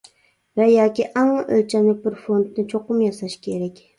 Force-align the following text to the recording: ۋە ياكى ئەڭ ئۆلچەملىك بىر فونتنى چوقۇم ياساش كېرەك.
ۋە 0.59 0.65
ياكى 0.69 1.05
ئەڭ 1.09 1.29
ئۆلچەملىك 1.41 2.01
بىر 2.05 2.17
فونتنى 2.23 2.65
چوقۇم 2.75 3.05
ياساش 3.09 3.39
كېرەك. 3.47 3.87